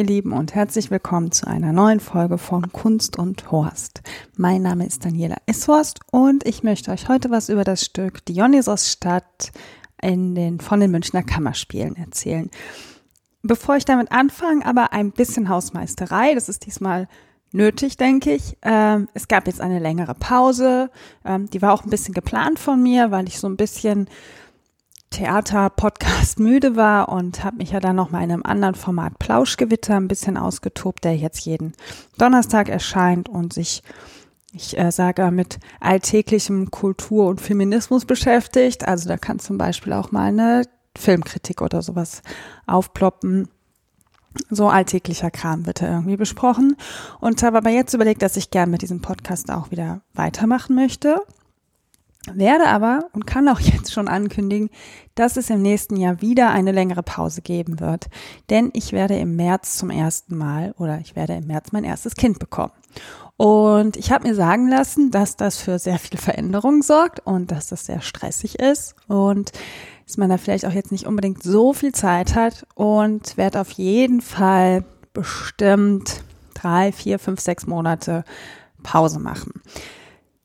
[0.00, 4.00] Ihr Lieben und herzlich willkommen zu einer neuen Folge von Kunst und Horst.
[4.34, 9.52] Mein Name ist Daniela Ishorst und ich möchte euch heute was über das Stück Dionysos-Stadt
[10.00, 12.50] in den, von den Münchner Kammerspielen erzählen.
[13.42, 16.32] Bevor ich damit anfange, aber ein bisschen Hausmeisterei.
[16.32, 17.06] Das ist diesmal
[17.52, 18.56] nötig, denke ich.
[18.62, 20.90] Ähm, es gab jetzt eine längere Pause.
[21.26, 24.08] Ähm, die war auch ein bisschen geplant von mir, weil ich so ein bisschen
[25.10, 29.96] Theater-Podcast müde war und habe mich ja dann noch mal in einem anderen Format Plauschgewitter
[29.96, 31.74] ein bisschen ausgetobt, der jetzt jeden
[32.16, 33.82] Donnerstag erscheint und sich,
[34.52, 38.86] ich äh, sage, mit alltäglichem Kultur und Feminismus beschäftigt.
[38.86, 40.62] Also da kann zum Beispiel auch mal eine
[40.96, 42.22] Filmkritik oder sowas
[42.66, 43.48] aufploppen.
[44.48, 46.76] So alltäglicher Kram wird da irgendwie besprochen
[47.20, 51.20] und habe aber jetzt überlegt, dass ich gern mit diesem Podcast auch wieder weitermachen möchte
[52.32, 54.70] werde aber und kann auch jetzt schon ankündigen,
[55.14, 58.06] dass es im nächsten Jahr wieder eine längere Pause geben wird.
[58.48, 62.14] Denn ich werde im März zum ersten Mal oder ich werde im März mein erstes
[62.14, 62.72] Kind bekommen.
[63.36, 67.68] Und ich habe mir sagen lassen, dass das für sehr viel Veränderung sorgt und dass
[67.68, 69.52] das sehr stressig ist und
[70.06, 73.70] dass man da vielleicht auch jetzt nicht unbedingt so viel Zeit hat und werde auf
[73.70, 74.84] jeden Fall
[75.14, 76.22] bestimmt
[76.52, 78.24] drei, vier, fünf, sechs Monate
[78.82, 79.62] Pause machen.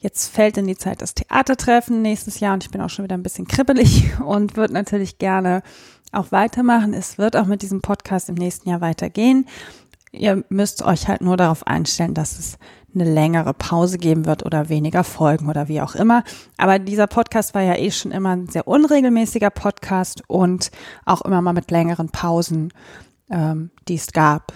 [0.06, 3.18] Jetzt fällt in die Zeit das Theatertreffen nächstes Jahr und ich bin auch schon wieder
[3.18, 5.64] ein bisschen kribbelig und würde natürlich gerne
[6.12, 6.94] auch weitermachen.
[6.94, 9.48] Es wird auch mit diesem Podcast im nächsten Jahr weitergehen.
[10.12, 12.60] Ihr müsst euch halt nur darauf einstellen, dass es
[12.94, 16.24] eine längere Pause geben wird oder weniger Folgen oder wie auch immer.
[16.58, 20.70] Aber dieser Podcast war ja eh schon immer ein sehr unregelmäßiger Podcast und
[21.06, 22.72] auch immer mal mit längeren Pausen,
[23.32, 24.54] ähm, die es gab.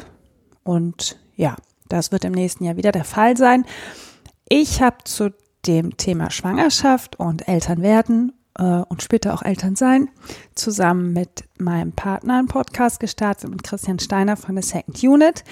[0.63, 1.55] Und ja,
[1.87, 3.65] das wird im nächsten Jahr wieder der Fall sein.
[4.47, 5.31] Ich habe zu
[5.67, 10.09] dem Thema Schwangerschaft und Elternwerden äh, und später auch Elternsein
[10.55, 15.43] zusammen mit meinem Partner einen Podcast gestartet mit Christian Steiner von der Second Unit.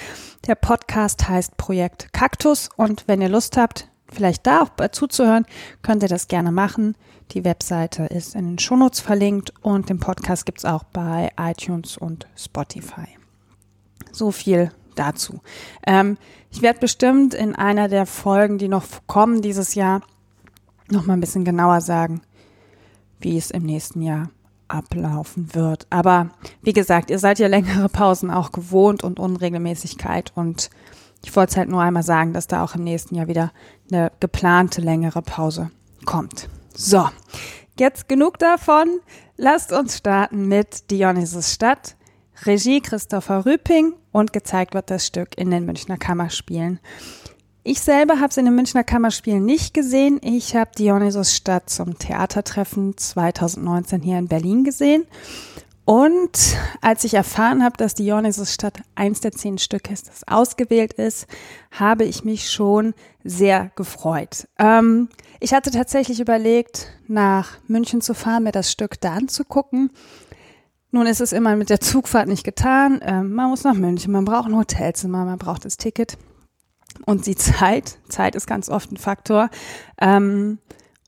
[0.47, 5.45] Der Podcast heißt Projekt Kaktus und wenn ihr Lust habt, vielleicht da auch zuzuhören,
[5.81, 6.95] könnt ihr das gerne machen.
[7.31, 12.28] Die Webseite ist in den Shownotes verlinkt und den Podcast gibt's auch bei iTunes und
[12.35, 13.07] Spotify.
[14.13, 15.41] So viel dazu.
[15.85, 16.17] Ähm,
[16.51, 20.01] ich werde bestimmt in einer der Folgen, die noch kommen dieses Jahr,
[20.89, 22.21] noch mal ein bisschen genauer sagen,
[23.19, 24.29] wie es im nächsten Jahr
[24.67, 25.87] ablaufen wird.
[25.89, 26.29] Aber
[26.61, 30.69] wie gesagt, ihr seid ja längere Pausen auch gewohnt und Unregelmäßigkeit und
[31.23, 33.51] ich wollte es halt nur einmal sagen, dass da auch im nächsten Jahr wieder
[33.91, 35.71] eine geplante längere Pause
[36.05, 36.47] kommt.
[36.73, 37.09] So,
[37.79, 38.99] jetzt genug davon.
[39.35, 41.96] Lasst uns starten mit Dionysus Stadt
[42.45, 46.79] Regie Christopher Rüping und gezeigt wird das Stück in den Münchner Kammerspielen.
[47.63, 50.21] Ich selber habe es in den Münchner Kammerspielen nicht gesehen.
[50.23, 55.05] Ich habe Dionysos Stadt zum Theatertreffen 2019 hier in Berlin gesehen.
[55.83, 60.93] Und als ich erfahren habe, dass Dionysos Stadt eins der zehn Stücke ist, das ausgewählt
[60.93, 61.27] ist,
[61.71, 62.93] habe ich mich schon
[63.23, 64.47] sehr gefreut.
[64.59, 65.09] Ähm,
[65.39, 69.91] ich hatte tatsächlich überlegt, nach München zu fahren, mir das Stück da anzugucken.
[70.91, 72.99] Nun ist es immer mit der Zugfahrt nicht getan.
[73.03, 76.17] Ähm, man muss nach München, man braucht ein Hotelzimmer, man braucht das Ticket
[77.05, 77.97] und die Zeit.
[78.09, 79.49] Zeit ist ganz oft ein Faktor.
[79.99, 80.59] Ähm,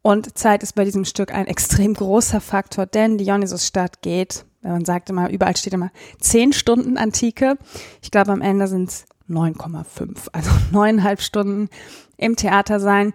[0.02, 5.10] und Zeit ist bei diesem Stück ein extrem großer Faktor, denn Dionysus-Stadt geht, man sagt
[5.10, 7.58] immer, überall steht immer zehn Stunden Antike.
[8.02, 11.70] Ich glaube, am Ende sind es 9,5, also neuneinhalb Stunden
[12.18, 13.14] im Theater sein.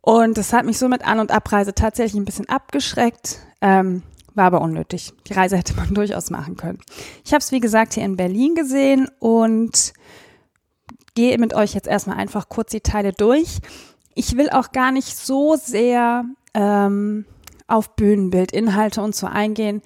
[0.00, 3.40] Und das hat mich so mit An- und Abreise tatsächlich ein bisschen abgeschreckt.
[3.60, 4.02] Ähm,
[4.38, 5.12] war aber unnötig.
[5.28, 6.78] Die Reise hätte man durchaus machen können.
[7.24, 9.92] Ich habe es, wie gesagt, hier in Berlin gesehen und
[11.14, 13.58] gehe mit euch jetzt erstmal einfach kurz die Teile durch.
[14.14, 16.24] Ich will auch gar nicht so sehr
[16.54, 17.26] ähm,
[17.66, 19.82] auf Bühnenbild, Inhalte und so eingehen,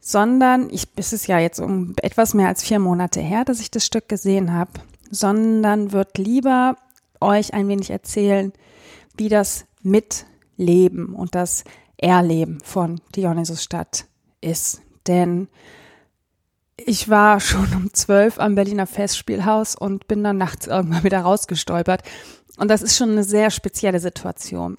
[0.00, 3.70] sondern ich, es ist ja jetzt um etwas mehr als vier Monate her, dass ich
[3.70, 4.70] das Stück gesehen habe,
[5.10, 6.76] sondern wird lieber
[7.20, 8.52] euch ein wenig erzählen,
[9.16, 11.64] wie das Mitleben und das
[11.98, 14.06] Erleben von Dionysusstadt
[14.40, 14.80] ist.
[15.06, 15.48] Denn
[16.76, 22.02] ich war schon um zwölf am Berliner Festspielhaus und bin dann nachts irgendwann wieder rausgestolpert.
[22.56, 24.76] Und das ist schon eine sehr spezielle Situation.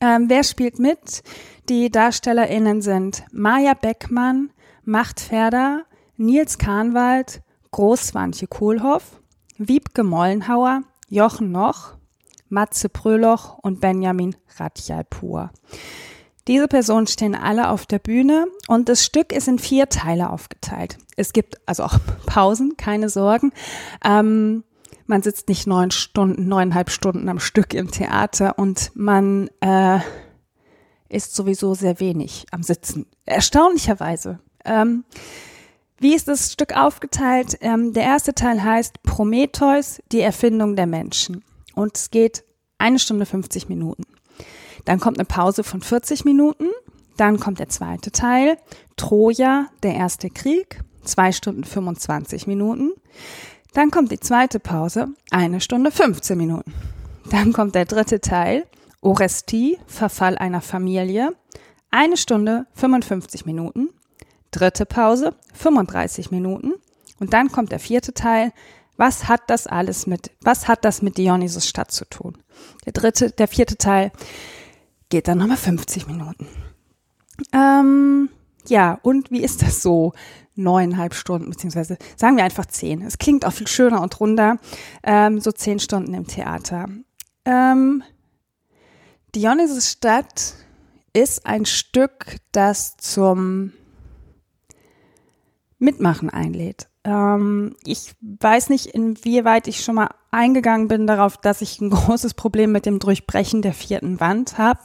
[0.00, 1.22] Ähm, wer spielt mit?
[1.68, 4.50] Die DarstellerInnen sind Maja Beckmann,
[4.84, 5.84] Machtferder,
[6.16, 9.20] Nils Kahnwald, Großwantje Kohlhoff,
[9.58, 11.96] Wiebke Mollenhauer, Jochen Noch,
[12.50, 15.50] Matze Pröloch und Benjamin Radjalpur.
[16.46, 20.98] Diese Personen stehen alle auf der Bühne und das Stück ist in vier Teile aufgeteilt.
[21.16, 23.52] Es gibt also auch Pausen, keine Sorgen.
[24.04, 24.64] Ähm,
[25.06, 29.98] man sitzt nicht neun Stunden, neuneinhalb Stunden am Stück im Theater und man äh,
[31.08, 33.06] ist sowieso sehr wenig am Sitzen.
[33.26, 34.38] Erstaunlicherweise.
[34.64, 35.04] Ähm,
[35.98, 37.58] Wie ist das Stück aufgeteilt?
[37.60, 41.44] Ähm, der erste Teil heißt Prometheus, die Erfindung der Menschen.
[41.74, 42.44] Und es geht
[42.78, 44.04] eine Stunde 50 Minuten.
[44.84, 46.68] Dann kommt eine Pause von 40 Minuten.
[47.16, 48.56] Dann kommt der zweite Teil,
[48.96, 52.92] Troja, der erste Krieg, zwei Stunden 25 Minuten.
[53.74, 56.72] Dann kommt die zweite Pause, eine Stunde 15 Minuten.
[57.30, 58.66] Dann kommt der dritte Teil,
[59.02, 61.34] Orestie, Verfall einer Familie,
[61.90, 63.90] eine Stunde 55 Minuten.
[64.50, 66.74] Dritte Pause, 35 Minuten.
[67.20, 68.52] Und dann kommt der vierte Teil,
[69.00, 72.36] was hat das alles mit, was hat das mit Dionysus Stadt zu tun?
[72.84, 74.12] Der dritte, der vierte Teil
[75.08, 76.46] geht dann nochmal 50 Minuten.
[77.54, 78.28] Ähm,
[78.66, 80.12] ja, und wie ist das so?
[80.54, 83.00] Neuneinhalb Stunden, beziehungsweise sagen wir einfach zehn.
[83.00, 84.58] Es klingt auch viel schöner und runder.
[85.02, 86.86] Ähm, so zehn Stunden im Theater.
[87.46, 88.02] Ähm,
[89.34, 90.56] Dionysus Stadt
[91.14, 93.72] ist ein Stück, das zum
[95.78, 96.89] Mitmachen einlädt.
[97.04, 102.34] Ähm, ich weiß nicht, inwieweit ich schon mal eingegangen bin darauf, dass ich ein großes
[102.34, 104.80] Problem mit dem Durchbrechen der vierten Wand habe.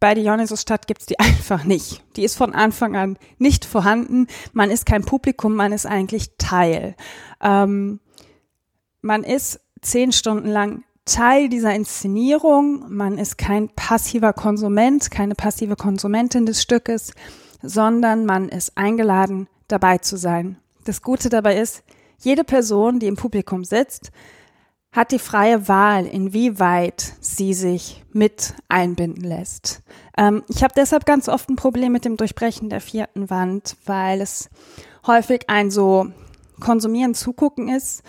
[0.00, 2.02] Bei Dionysusstadt gibt's die einfach nicht.
[2.16, 4.26] Die ist von Anfang an nicht vorhanden.
[4.52, 6.96] Man ist kein Publikum, man ist eigentlich Teil.
[7.40, 8.00] Ähm,
[9.02, 12.84] man ist zehn Stunden lang Teil dieser Inszenierung.
[12.88, 17.12] Man ist kein passiver Konsument, keine passive Konsumentin des Stückes,
[17.62, 20.58] sondern man ist eingeladen, dabei zu sein.
[20.84, 21.82] Das Gute dabei ist,
[22.18, 24.10] jede Person, die im Publikum sitzt,
[24.92, 29.82] hat die freie Wahl, inwieweit sie sich mit einbinden lässt.
[30.18, 34.20] Ähm, ich habe deshalb ganz oft ein Problem mit dem Durchbrechen der vierten Wand, weil
[34.20, 34.50] es
[35.06, 36.08] häufig ein so
[36.58, 38.02] konsumieren, zugucken ist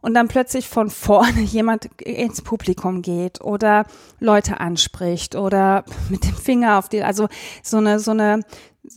[0.00, 3.84] und dann plötzlich von vorne jemand ins Publikum geht oder
[4.20, 7.28] Leute anspricht oder mit dem Finger auf die, also
[7.62, 8.40] so eine, so eine,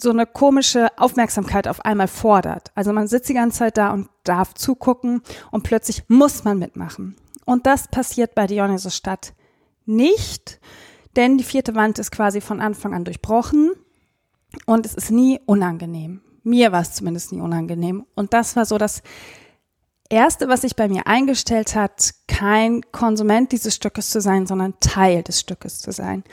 [0.02, 2.72] so eine komische Aufmerksamkeit auf einmal fordert.
[2.76, 5.22] Also man sitzt die ganze Zeit da und darf zugucken
[5.52, 7.16] und plötzlich muss man mitmachen.
[7.46, 9.34] Und das passiert bei Dionysus Stadt
[9.86, 10.60] nicht,
[11.16, 13.72] denn die vierte Wand ist quasi von Anfang an durchbrochen
[14.66, 16.22] und es ist nie unangenehm.
[16.44, 18.06] Mir war es zumindest nie unangenehm.
[18.16, 19.02] Und das war so das
[20.10, 25.24] Erste, was sich bei mir eingestellt hat, kein Konsument dieses Stückes zu sein, sondern Teil
[25.24, 26.24] des Stückes zu sein.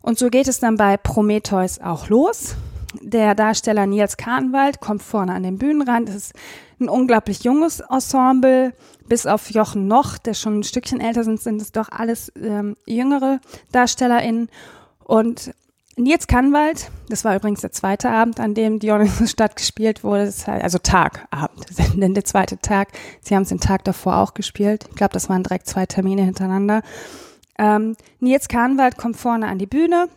[0.00, 2.54] Und so geht es dann bei Prometheus auch los.
[3.02, 6.08] Der Darsteller Nils Kahnwald kommt vorne an den Bühnenrand.
[6.08, 6.32] Es ist
[6.80, 8.72] ein unglaublich junges Ensemble.
[9.08, 12.76] Bis auf Jochen Noch, der schon ein Stückchen älter sind, sind es doch alles ähm,
[12.86, 13.40] jüngere
[13.72, 14.48] DarstellerInnen.
[15.04, 15.52] Und
[15.96, 20.78] Nils Kahnwald, das war übrigens der zweite Abend, an dem Dionysus Stadt gespielt wurde, also
[20.78, 22.88] Tagabend, denn der zweite Tag.
[23.20, 24.86] Sie haben es den Tag davor auch gespielt.
[24.90, 26.82] Ich glaube, das waren direkt zwei Termine hintereinander.
[27.58, 30.08] Ähm, Nils Kahnwald kommt vorne an die Bühne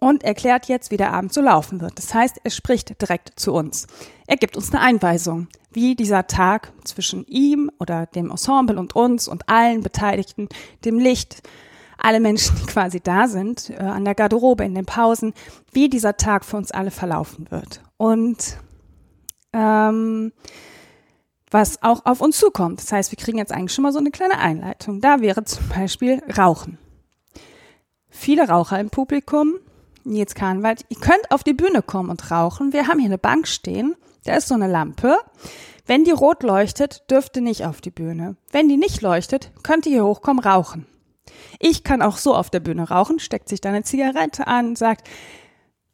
[0.00, 1.98] und erklärt jetzt, wie der Abend so laufen wird.
[1.98, 3.86] Das heißt, er spricht direkt zu uns.
[4.26, 9.28] Er gibt uns eine Einweisung, wie dieser Tag zwischen ihm oder dem Ensemble und uns
[9.28, 10.48] und allen Beteiligten,
[10.84, 11.42] dem Licht,
[11.98, 15.32] alle Menschen, die quasi da sind, äh, an der Garderobe, in den Pausen,
[15.72, 17.80] wie dieser Tag für uns alle verlaufen wird.
[17.96, 18.58] Und
[19.52, 20.32] ähm,
[21.50, 22.80] was auch auf uns zukommt.
[22.80, 25.00] Das heißt, wir kriegen jetzt eigentlich schon mal so eine kleine Einleitung.
[25.00, 26.78] Da wäre zum Beispiel Rauchen.
[28.10, 29.54] Viele Raucher im Publikum,
[30.04, 32.72] Nils Kahnwald, ihr könnt auf die Bühne kommen und rauchen.
[32.72, 35.16] Wir haben hier eine Bank stehen, da ist so eine Lampe.
[35.86, 38.36] Wenn die rot leuchtet, dürft ihr nicht auf die Bühne.
[38.50, 40.86] Wenn die nicht leuchtet, könnt ihr hier hochkommen, rauchen.
[41.58, 45.08] Ich kann auch so auf der Bühne rauchen, steckt sich da eine Zigarette an, sagt,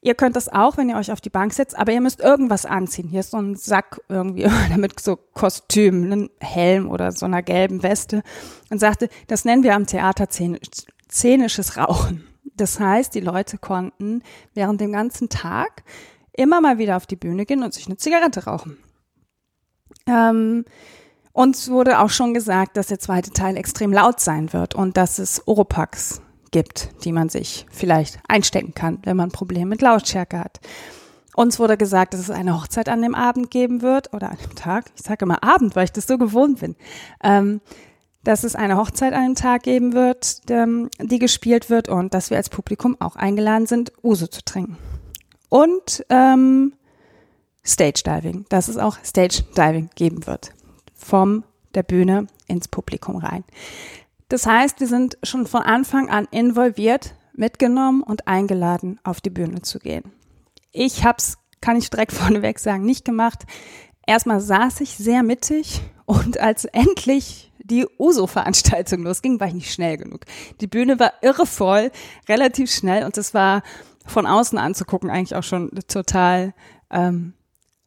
[0.00, 2.66] ihr könnt das auch, wenn ihr euch auf die Bank setzt, aber ihr müsst irgendwas
[2.66, 3.08] anziehen.
[3.08, 7.82] Hier ist so ein Sack irgendwie damit so Kostüm, einen Helm oder so einer gelben
[7.82, 8.22] Weste
[8.70, 12.29] und sagte, das nennen wir am Theater szenisches Rauchen.
[12.57, 14.23] Das heißt, die Leute konnten
[14.54, 15.83] während dem ganzen Tag
[16.33, 18.78] immer mal wieder auf die Bühne gehen und sich eine Zigarette rauchen.
[20.07, 20.64] Ähm,
[21.33, 25.19] uns wurde auch schon gesagt, dass der zweite Teil extrem laut sein wird und dass
[25.19, 30.61] es Oropax gibt, die man sich vielleicht einstecken kann, wenn man Probleme mit Lautstärke hat.
[31.37, 34.57] Uns wurde gesagt, dass es eine Hochzeit an dem Abend geben wird oder an dem
[34.57, 34.87] Tag.
[34.97, 36.75] Ich sage immer Abend, weil ich das so gewohnt bin.
[37.23, 37.61] Ähm,
[38.24, 42.30] dass es eine Hochzeit an dem Tag geben wird, ähm, die gespielt wird und dass
[42.30, 44.76] wir als Publikum auch eingeladen sind, Uso zu trinken.
[45.48, 46.74] Und ähm,
[47.64, 50.52] Stage Diving, dass es auch Stage Diving geben wird
[50.94, 53.44] vom der Bühne ins Publikum rein.
[54.28, 59.62] Das heißt, wir sind schon von Anfang an involviert, mitgenommen und eingeladen, auf die Bühne
[59.62, 60.04] zu gehen.
[60.72, 63.44] Ich hab's, kann ich direkt vorneweg sagen, nicht gemacht.
[64.06, 69.96] Erstmal saß ich sehr mittig und als endlich die USO-Veranstaltung losging, war ich nicht schnell
[69.96, 70.24] genug.
[70.60, 71.90] Die Bühne war irre voll,
[72.28, 73.62] relativ schnell und es war
[74.06, 76.52] von außen anzugucken eigentlich auch schon total
[76.90, 77.34] ähm,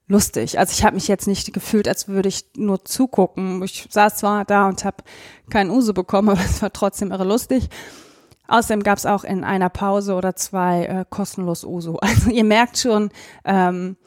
[0.07, 0.59] lustig.
[0.59, 3.61] Also ich habe mich jetzt nicht gefühlt, als würde ich nur zugucken.
[3.63, 5.03] Ich saß zwar da und habe
[5.49, 7.69] keinen Uso bekommen, aber es war trotzdem irre lustig.
[8.47, 11.99] Außerdem gab es auch in einer Pause oder zwei äh, kostenlos Uso.
[12.01, 13.09] Also ihr merkt schon,
[13.45, 13.97] ähm,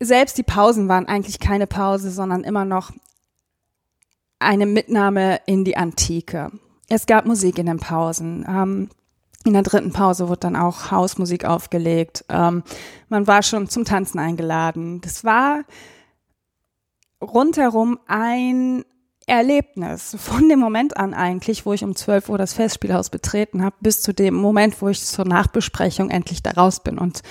[0.00, 2.90] selbst die Pausen waren eigentlich keine Pause, sondern immer noch
[4.40, 6.50] eine Mitnahme in die Antike.
[6.88, 8.44] Es gab Musik in den Pausen.
[8.48, 8.88] Ähm,
[9.44, 12.24] in der dritten Pause wurde dann auch Hausmusik aufgelegt.
[12.28, 12.62] Ähm,
[13.08, 15.00] man war schon zum Tanzen eingeladen.
[15.00, 15.62] Das war
[17.22, 18.84] rundherum ein
[19.26, 20.16] Erlebnis.
[20.18, 24.02] Von dem Moment an eigentlich, wo ich um 12 Uhr das Festspielhaus betreten habe, bis
[24.02, 26.98] zu dem Moment, wo ich zur Nachbesprechung endlich da raus bin.
[26.98, 27.22] Und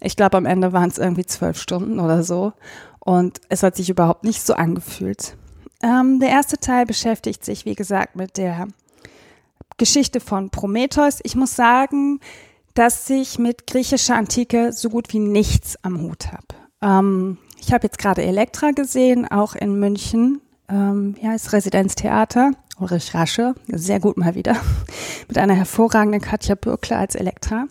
[0.00, 2.52] ich glaube, am Ende waren es irgendwie zwölf Stunden oder so.
[2.98, 5.36] Und es hat sich überhaupt nicht so angefühlt.
[5.84, 8.68] Ähm, der erste Teil beschäftigt sich, wie gesagt, mit der
[9.76, 11.18] Geschichte von Prometheus.
[11.24, 12.20] Ich muss sagen,
[12.72, 16.46] dass ich mit griechischer Antike so gut wie nichts am Hut habe.
[16.80, 20.40] Ähm, ich habe jetzt gerade Elektra gesehen, auch in München.
[20.70, 22.52] Ähm, ja, ist Residenztheater.
[22.80, 24.56] Ulrich Rasche, sehr gut mal wieder,
[25.28, 27.66] mit einer hervorragenden Katja Bürkler als Elektra.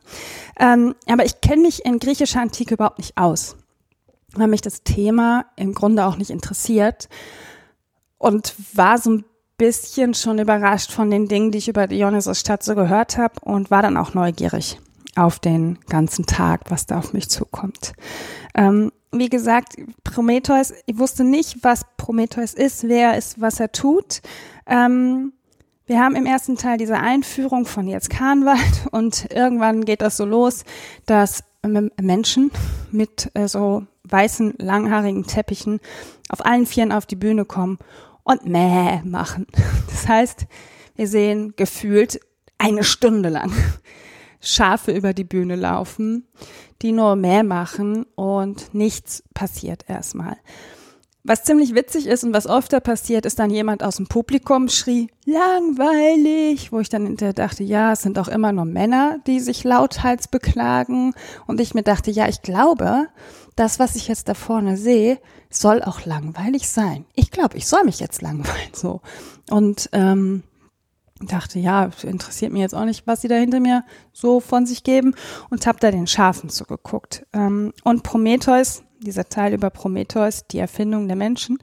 [0.60, 3.58] Ähm, aber ich kenne mich in griechischer Antike überhaupt nicht aus,
[4.34, 7.10] weil mich das Thema im Grunde auch nicht interessiert
[8.24, 9.25] und war so ein
[9.58, 13.70] bisschen schon überrascht von den Dingen, die ich über Dionysos Stadt so gehört habe und
[13.70, 14.80] war dann auch neugierig
[15.15, 17.94] auf den ganzen Tag, was da auf mich zukommt.
[18.56, 19.75] Ähm, wie gesagt,
[20.06, 24.22] Prometheus, ich wusste nicht, was Prometheus ist, wer er ist, was er tut.
[24.65, 25.34] Ähm,
[25.86, 30.24] wir haben im ersten Teil diese Einführung von jetzt Kahnwald und irgendwann geht das so
[30.24, 30.63] los,
[31.06, 31.44] dass
[32.01, 32.51] Menschen
[32.89, 35.82] mit äh, so weißen, langhaarigen Teppichen
[36.30, 37.80] auf allen Vieren auf die Bühne kommen
[38.24, 39.48] und Mäh machen.
[39.88, 40.46] Das heißt,
[40.96, 42.20] wir sehen gefühlt
[42.58, 43.51] eine Stunde lang
[44.42, 46.27] Schafe über die Bühne laufen,
[46.82, 50.36] die nur Mäh machen und nichts passiert erstmal.
[51.25, 55.08] Was ziemlich witzig ist und was öfter passiert, ist dann jemand aus dem Publikum schrie,
[55.25, 59.63] langweilig, wo ich dann hinterher dachte, ja, es sind auch immer nur Männer, die sich
[59.63, 61.13] lauthals beklagen.
[61.48, 63.08] Und ich mir dachte, ja, ich glaube,
[63.55, 65.19] das, was ich jetzt da vorne sehe,
[65.50, 67.05] soll auch langweilig sein.
[67.13, 69.01] Ich glaube, ich soll mich jetzt langweilen, so.
[69.50, 70.43] Und, ähm,
[71.19, 74.83] dachte, ja, interessiert mich jetzt auch nicht, was sie da hinter mir so von sich
[74.83, 75.15] geben
[75.50, 77.25] und habe da den Schafen zugeguckt.
[77.33, 81.60] Ähm, und Prometheus, dieser Teil über Prometheus, die Erfindung der Menschen,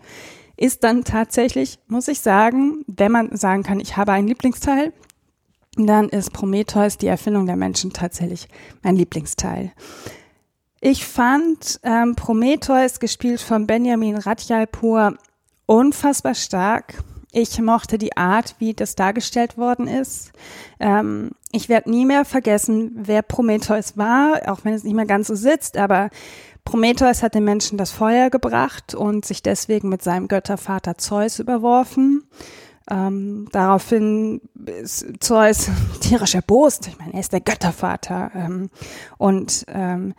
[0.56, 4.92] ist dann tatsächlich, muss ich sagen, wenn man sagen kann, ich habe einen Lieblingsteil,
[5.76, 8.48] dann ist Prometheus, die Erfindung der Menschen, tatsächlich
[8.82, 9.72] mein Lieblingsteil.
[10.82, 15.18] Ich fand ähm, Prometheus, gespielt von Benjamin Radjalpur,
[15.66, 17.04] unfassbar stark.
[17.32, 20.32] Ich mochte die Art, wie das dargestellt worden ist.
[20.80, 25.26] Ähm, ich werde nie mehr vergessen, wer Prometheus war, auch wenn es nicht mehr ganz
[25.26, 26.08] so sitzt, aber
[26.64, 32.24] Prometheus hat den Menschen das Feuer gebracht und sich deswegen mit seinem Göttervater Zeus überworfen.
[32.90, 34.40] Ähm, daraufhin
[34.82, 35.70] ist Zeus
[36.00, 36.88] tierisch erbost.
[36.88, 38.30] Ich meine, er ist der Göttervater.
[38.34, 38.70] Ähm,
[39.18, 40.14] und ähm,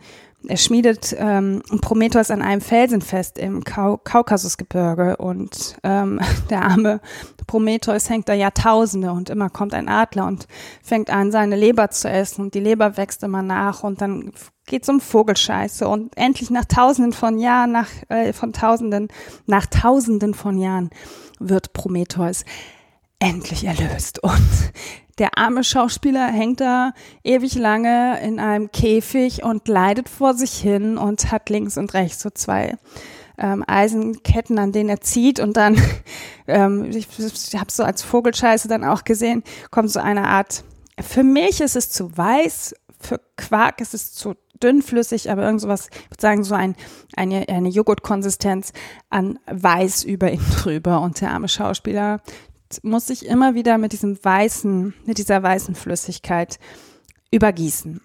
[0.48, 7.00] er schmiedet ähm, Prometheus an einem Felsen fest im Kau Kaukasusgebirge und ähm, der arme
[7.46, 10.46] Prometheus hängt da Jahrtausende und immer kommt ein Adler und
[10.82, 14.32] fängt an, seine Leber zu essen und die Leber wächst immer nach und dann
[14.66, 19.08] geht's um Vogelscheiße und endlich nach Tausenden von Jahren, nach äh, von Tausenden,
[19.46, 20.90] nach Tausenden von Jahren
[21.48, 22.44] wird Prometheus
[23.18, 24.22] endlich erlöst.
[24.22, 24.72] Und
[25.18, 30.98] der arme Schauspieler hängt da ewig lange in einem Käfig und leidet vor sich hin
[30.98, 32.76] und hat links und rechts so zwei
[33.38, 35.80] ähm, Eisenketten, an denen er zieht und dann,
[36.46, 40.64] ähm, ich, ich habe so als Vogelscheiße dann auch gesehen, kommt so eine Art,
[41.00, 45.88] für mich ist es zu weiß, für Quark ist es zu dünnflüssig, aber irgend sowas,
[45.92, 46.76] ich würde sagen, so ein,
[47.16, 48.72] eine, eine Joghurtkonsistenz
[49.10, 51.00] an Weiß über ihn drüber.
[51.00, 52.20] Und der arme Schauspieler
[52.82, 56.58] muss sich immer wieder mit diesem weißen, mit dieser weißen Flüssigkeit
[57.30, 58.00] übergießen.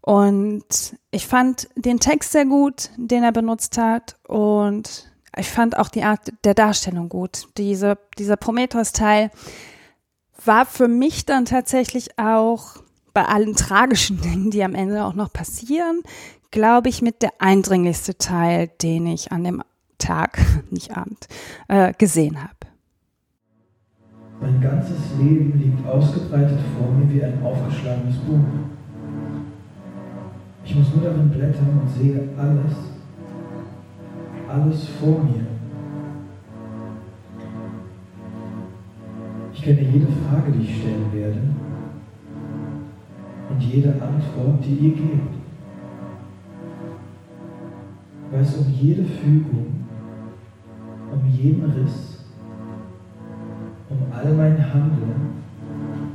[0.00, 4.16] Und ich fand den Text sehr gut, den er benutzt hat.
[4.26, 7.48] Und ich fand auch die Art der Darstellung gut.
[7.56, 9.30] Diese, dieser Prometheus-Teil
[10.44, 12.81] war für mich dann tatsächlich auch
[13.12, 16.02] bei allen tragischen Dingen, die am Ende auch noch passieren,
[16.50, 19.62] glaube ich, mit der eindringlichste Teil, den ich an dem
[19.98, 20.38] Tag,
[20.70, 21.28] nicht Abend,
[21.68, 22.54] äh, gesehen habe.
[24.40, 28.40] Mein ganzes Leben liegt ausgebreitet vor mir wie ein aufgeschlagenes Buch.
[30.64, 32.74] Ich muss nur darin blättern und sehe alles,
[34.48, 35.46] alles vor mir.
[39.54, 41.40] Ich kenne jede Frage, die ich stellen werde
[43.52, 45.42] und jede Antwort, die ihr gebt.
[48.32, 49.84] weiß um jede Fügung,
[51.12, 52.24] um jeden Riss,
[53.90, 55.32] um all mein Handeln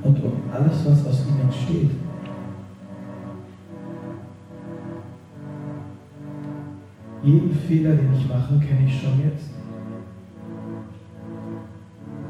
[0.01, 1.91] und um alles, was aus ihm entsteht.
[7.23, 9.51] Jeden Fehler, den ich mache, kenne ich schon jetzt.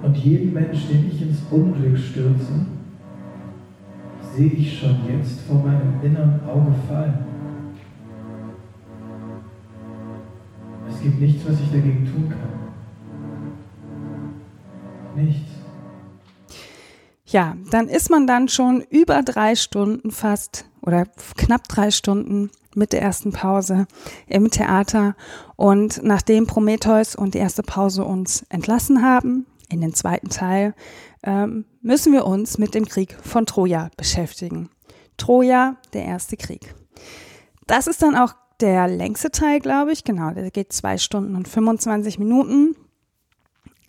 [0.02, 2.66] Und jeden Mensch, den ich ins Unglück stürze,
[4.38, 7.26] sehe ich schon jetzt vor meinem inneren Auge fallen.
[10.88, 12.52] Es gibt nichts, was ich dagegen tun kann.
[15.26, 15.50] Nichts.
[17.26, 22.94] Ja, dann ist man dann schon über drei Stunden fast oder knapp drei Stunden mit
[22.94, 23.88] der ersten Pause
[24.28, 25.16] im Theater.
[25.56, 30.74] Und nachdem Prometheus und die erste Pause uns entlassen haben, in den zweiten Teil,
[31.24, 34.70] ähm, müssen wir uns mit dem Krieg von Troja beschäftigen.
[35.18, 36.74] Troja, der erste Krieg.
[37.66, 40.04] Das ist dann auch der längste Teil, glaube ich.
[40.04, 42.76] Genau, der geht zwei Stunden und 25 Minuten.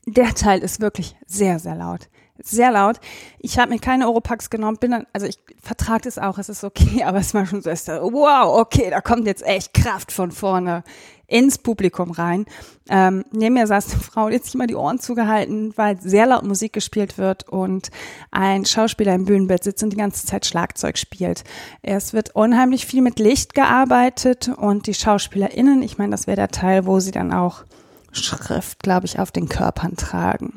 [0.07, 2.09] Der Teil ist wirklich sehr, sehr laut
[2.43, 3.01] sehr laut.
[3.39, 6.65] Ich habe mir keine Europax genommen, bin dann, also ich vertrage es auch, es ist
[6.65, 10.85] okay, aber es war schon so, wow, okay, da kommt jetzt echt Kraft von vorne
[11.29, 12.47] ins Publikum rein.
[12.89, 16.27] Ähm, neben mir saß eine Frau, die hat sich immer die Ohren zugehalten, weil sehr
[16.27, 17.91] laut Musik gespielt wird und
[18.31, 21.45] ein Schauspieler im Bühnenbett sitzt und die ganze Zeit Schlagzeug spielt.
[21.83, 26.49] Es wird unheimlich viel mit Licht gearbeitet und die SchauspielerInnen, ich meine, das wäre der
[26.49, 27.65] Teil, wo sie dann auch
[28.11, 30.55] Schrift, glaube ich, auf den Körpern tragen.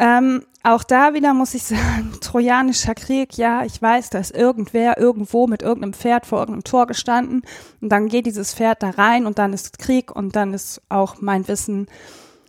[0.00, 4.96] Ähm, auch da wieder muss ich sagen, Trojanischer Krieg, ja, ich weiß, da ist irgendwer
[4.96, 7.42] irgendwo mit irgendeinem Pferd vor irgendeinem Tor gestanden
[7.82, 11.16] und dann geht dieses Pferd da rein und dann ist Krieg und dann ist auch
[11.20, 11.86] mein Wissen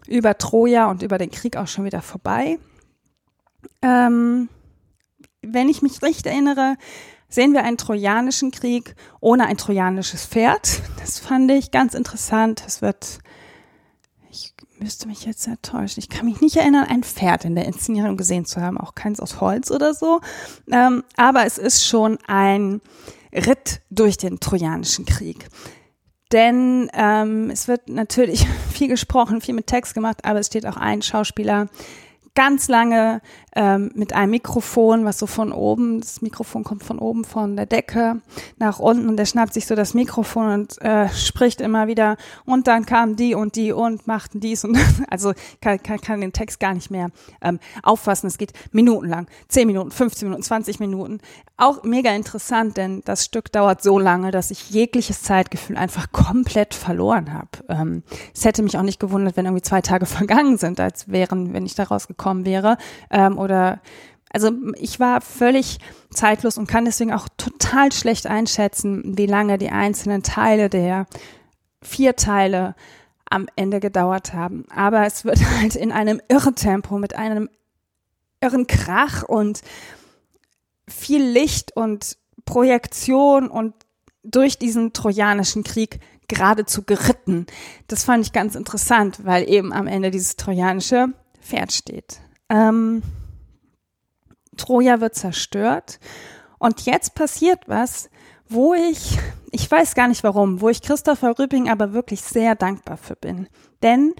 [0.07, 2.57] über Troja und über den Krieg auch schon wieder vorbei.
[3.81, 4.47] Ähm,
[5.41, 6.77] wenn ich mich recht erinnere,
[7.27, 10.81] sehen wir einen trojanischen Krieg ohne ein trojanisches Pferd.
[11.01, 12.63] Das fand ich ganz interessant.
[12.65, 13.19] Es wird
[14.81, 15.99] müsste mich jetzt enttäuschen.
[15.99, 19.19] Ich kann mich nicht erinnern, ein Pferd in der Inszenierung gesehen zu haben, auch keins
[19.19, 20.21] aus Holz oder so.
[20.71, 22.81] Ähm, aber es ist schon ein
[23.33, 25.47] Ritt durch den Trojanischen Krieg.
[26.31, 30.77] Denn ähm, es wird natürlich viel gesprochen, viel mit Text gemacht, aber es steht auch
[30.77, 31.67] ein Schauspieler
[32.33, 33.21] ganz lange
[33.53, 37.65] ähm, mit einem Mikrofon, was so von oben, das Mikrofon kommt von oben von der
[37.65, 38.21] Decke
[38.57, 42.15] nach unten und der schnappt sich so das Mikrofon und äh, spricht immer wieder
[42.45, 44.77] und dann kamen die und die und machten dies und
[45.09, 47.09] also kann, kann, kann den Text gar nicht mehr
[47.41, 48.27] ähm, auffassen.
[48.27, 51.19] Es geht minutenlang, 10 Minuten, 15 Minuten, 20 Minuten.
[51.57, 56.73] Auch mega interessant, denn das Stück dauert so lange, dass ich jegliches Zeitgefühl einfach komplett
[56.73, 57.49] verloren habe.
[57.67, 61.53] Ähm, es hätte mich auch nicht gewundert, wenn irgendwie zwei Tage vergangen sind, als wären,
[61.53, 62.77] wenn ich da rausgekommen wäre.
[63.09, 63.81] Ähm, oder
[64.33, 65.79] also ich war völlig
[66.09, 71.05] zeitlos und kann deswegen auch total schlecht einschätzen, wie lange die einzelnen Teile der
[71.81, 72.75] vier Teile
[73.29, 74.65] am Ende gedauert haben.
[74.73, 77.49] Aber es wird halt in einem irren Tempo mit einem
[78.41, 79.61] irren Krach und
[80.87, 83.73] viel Licht und Projektion und
[84.23, 87.45] durch diesen trojanischen Krieg geradezu geritten.
[87.87, 92.21] Das fand ich ganz interessant, weil eben am Ende dieses trojanische Pferd steht.
[92.49, 93.01] Ähm,
[94.57, 95.99] Troja wird zerstört.
[96.59, 98.09] Und jetzt passiert was,
[98.47, 99.17] wo ich,
[99.51, 103.47] ich weiß gar nicht warum, wo ich Christopher Rübing aber wirklich sehr dankbar für bin.
[103.81, 104.13] Denn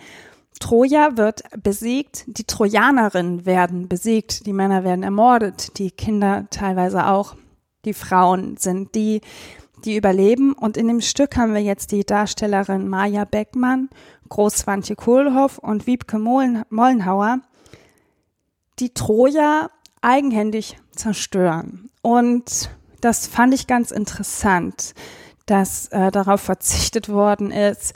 [0.59, 7.35] Troja wird besiegt, die Trojanerinnen werden besiegt, die Männer werden ermordet, die Kinder teilweise auch,
[7.83, 9.21] die Frauen sind die,
[9.85, 10.53] die überleben.
[10.53, 13.89] Und in dem Stück haben wir jetzt die Darstellerin Maja Beckmann,
[14.29, 17.39] Großwantje Kohlhoff und Wiebke Mollenhauer,
[18.79, 19.69] die Troja
[20.01, 21.89] eigenhändig zerstören.
[22.01, 22.69] Und
[23.01, 24.93] das fand ich ganz interessant,
[25.45, 27.93] dass äh, darauf verzichtet worden ist,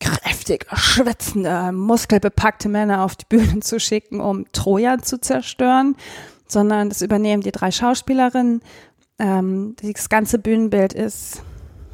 [0.00, 5.94] kräftig schwitzende, muskelbepackte Männer auf die Bühne zu schicken, um Troja zu zerstören,
[6.48, 8.62] sondern das übernehmen die drei Schauspielerinnen.
[9.20, 11.42] Ähm, das ganze Bühnenbild ist,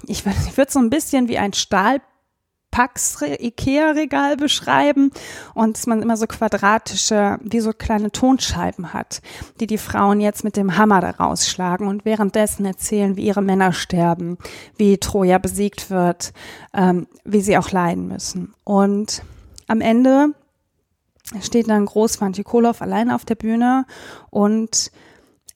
[0.07, 2.01] ich, ich würde so ein bisschen wie ein Stahl
[2.71, 5.11] Pax Ikea-Regal beschreiben
[5.55, 9.23] und dass man immer so quadratische, wie so kleine Tonscheiben hat,
[9.61, 13.73] die die Frauen jetzt mit dem Hammer da rausschlagen und währenddessen erzählen, wie ihre Männer
[13.73, 14.37] sterben,
[14.77, 16.35] wie Troja besiegt wird,
[16.75, 18.53] ähm, wie sie auch leiden müssen.
[18.63, 19.23] Und
[19.69, 20.35] am Ende
[21.41, 23.87] steht dann Groß Kolow allein auf der Bühne
[24.31, 24.93] und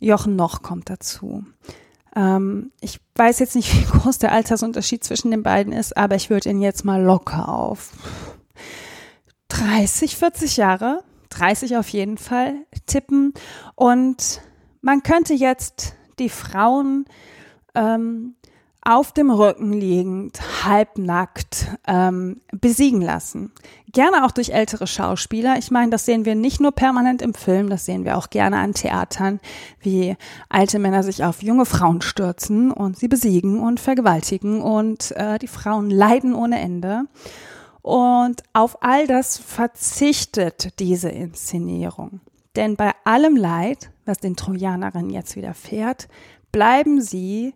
[0.00, 1.44] Jochen Noch kommt dazu.
[2.16, 6.30] Ähm, ich weiß jetzt nicht, wie groß der Altersunterschied zwischen den beiden ist, aber ich
[6.30, 7.92] würde ihn jetzt mal locker auf
[9.48, 12.54] 30, 40 Jahre, 30 auf jeden Fall
[12.86, 13.34] tippen.
[13.74, 14.40] Und
[14.80, 17.04] man könnte jetzt die Frauen
[17.74, 18.34] ähm,
[18.82, 23.52] auf dem Rücken liegend, halbnackt ähm, besiegen lassen.
[23.92, 25.58] Gerne auch durch ältere Schauspieler.
[25.58, 28.58] Ich meine, das sehen wir nicht nur permanent im Film, das sehen wir auch gerne
[28.58, 29.40] an Theatern,
[29.80, 30.16] wie
[30.48, 35.48] alte Männer sich auf junge Frauen stürzen und sie besiegen und vergewaltigen und äh, die
[35.48, 37.04] Frauen leiden ohne Ende.
[37.82, 42.20] Und auf all das verzichtet diese Inszenierung.
[42.56, 46.08] Denn bei allem Leid, was den Trojanerinnen jetzt widerfährt,
[46.52, 47.54] bleiben sie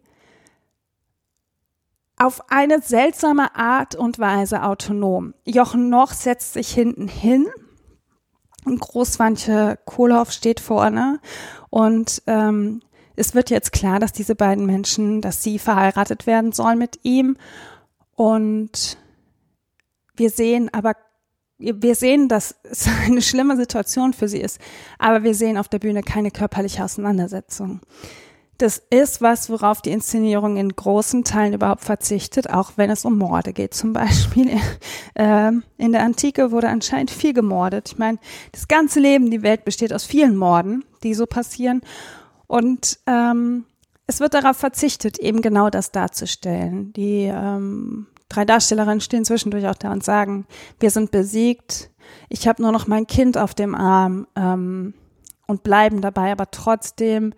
[2.17, 5.35] auf eine seltsame Art und Weise autonom.
[5.45, 7.47] Jochen Noch setzt sich hinten hin.
[8.65, 11.21] Großwandche Kohlhoff steht vorne
[11.69, 12.81] und ähm,
[13.15, 17.37] es wird jetzt klar, dass diese beiden Menschen, dass sie verheiratet werden sollen mit ihm
[18.17, 18.97] und
[20.17, 20.95] wir sehen aber
[21.59, 24.59] wir sehen, dass es eine schlimme Situation für sie ist,
[24.99, 27.81] aber wir sehen auf der Bühne keine körperliche Auseinandersetzung.
[28.59, 33.19] Das ist was, worauf die Inszenierung in großen Teilen überhaupt verzichtet, auch wenn es um
[33.19, 33.75] Morde geht.
[33.75, 34.61] Zum Beispiel
[35.15, 37.91] äh, in der Antike wurde anscheinend viel gemordet.
[37.93, 38.19] Ich meine,
[38.53, 41.81] das ganze Leben, die Welt besteht aus vielen Morden, die so passieren.
[42.47, 43.65] Und ähm,
[44.07, 46.93] es wird darauf verzichtet, eben genau das darzustellen.
[46.93, 50.47] Die ähm, drei Darstellerinnen stehen zwischendurch auch da und sagen,
[50.79, 51.91] wir sind besiegt,
[52.29, 54.95] ich habe nur noch mein Kind auf dem Arm ähm,
[55.47, 57.35] und bleiben dabei, aber trotzdem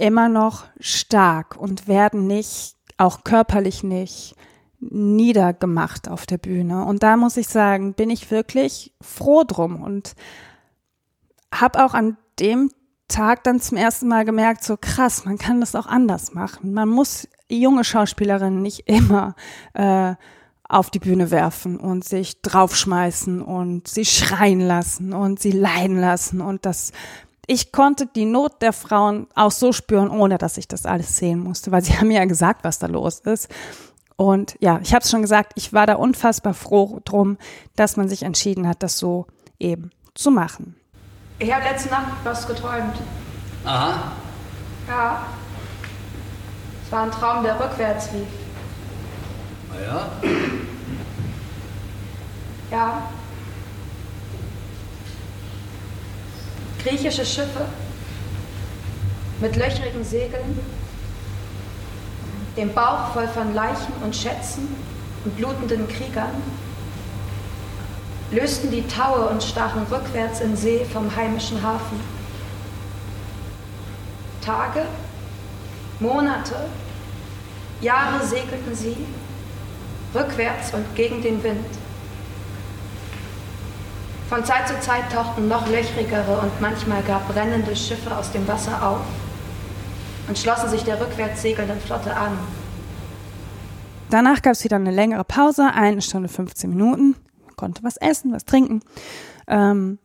[0.00, 4.34] immer noch stark und werden nicht, auch körperlich nicht,
[4.80, 6.84] niedergemacht auf der Bühne.
[6.84, 10.14] Und da muss ich sagen, bin ich wirklich froh drum und
[11.52, 12.70] habe auch an dem
[13.08, 16.72] Tag dann zum ersten Mal gemerkt, so krass, man kann das auch anders machen.
[16.72, 19.34] Man muss junge Schauspielerinnen nicht immer
[19.74, 20.14] äh,
[20.68, 26.40] auf die Bühne werfen und sich draufschmeißen und sie schreien lassen und sie leiden lassen
[26.40, 26.92] und das
[27.50, 31.40] ich konnte die Not der Frauen auch so spüren, ohne dass ich das alles sehen
[31.40, 33.48] musste, weil sie haben ja gesagt, was da los ist.
[34.14, 37.38] Und ja, ich habe es schon gesagt, ich war da unfassbar froh drum,
[37.74, 39.26] dass man sich entschieden hat, das so
[39.58, 40.76] eben zu machen.
[41.40, 42.94] Ich habe letzte Nacht was geträumt.
[43.64, 44.12] Aha.
[44.86, 45.26] Ja.
[46.84, 48.28] Es war ein Traum, der rückwärts lief.
[49.72, 50.10] Ah ja?
[52.70, 53.02] Ja.
[56.82, 57.66] Griechische Schiffe
[59.40, 60.58] mit löchrigen Segeln,
[62.56, 64.68] dem Bauch voll von Leichen und Schätzen
[65.24, 66.42] und blutenden Kriegern,
[68.30, 72.00] lösten die Taue und stachen rückwärts in See vom heimischen Hafen.
[74.44, 74.86] Tage,
[75.98, 76.54] Monate,
[77.80, 78.96] Jahre segelten sie,
[80.14, 81.66] rückwärts und gegen den Wind.
[84.30, 88.80] Von Zeit zu Zeit tauchten noch löchrigere und manchmal gar brennende Schiffe aus dem Wasser
[88.80, 89.00] auf
[90.28, 92.38] und schlossen sich der rückwärts segelnden Flotte an.
[94.08, 97.16] Danach gab es wieder eine längere Pause, eine Stunde 15 Minuten.
[97.44, 98.82] Man konnte was essen, was trinken.
[99.48, 99.98] Ähm,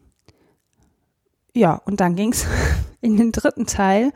[1.54, 2.48] ja, und dann ging es
[3.02, 4.12] in den dritten Teil,